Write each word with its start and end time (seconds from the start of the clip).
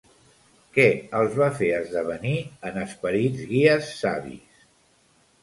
Què 0.77 0.85
els 1.19 1.37
va 1.41 1.49
fer 1.59 1.69
esdevenir 1.81 2.33
en 2.71 2.81
esperits 2.85 3.45
guies 3.53 3.93
savis? 4.01 4.67